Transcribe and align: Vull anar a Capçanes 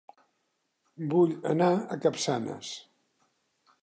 Vull 1.11 1.35
anar 1.51 1.67
a 1.75 1.97
Capçanes 2.07 2.71